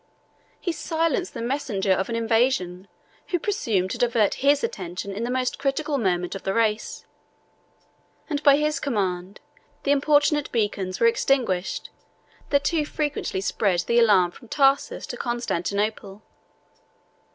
He 0.59 0.71
silenced 0.71 1.35
the 1.35 1.43
messenger 1.43 1.91
of 1.91 2.09
an 2.09 2.15
invasion, 2.15 2.87
who 3.27 3.37
presumed 3.37 3.91
to 3.91 3.99
divert 3.99 4.33
his 4.41 4.63
attention 4.63 5.11
in 5.11 5.23
the 5.25 5.29
most 5.29 5.59
critical 5.59 5.99
moment 5.99 6.33
of 6.33 6.41
the 6.41 6.55
race; 6.55 7.05
and 8.27 8.41
by 8.41 8.55
his 8.57 8.79
command, 8.79 9.41
the 9.83 9.91
importunate 9.91 10.51
beacons 10.51 10.99
were 10.99 11.05
extinguished, 11.05 11.91
that 12.49 12.63
too 12.63 12.83
frequently 12.83 13.41
spread 13.41 13.81
the 13.81 13.99
alarm 13.99 14.31
from 14.31 14.47
Tarsus 14.47 15.05
to 15.05 15.17
Constantinople. 15.17 16.23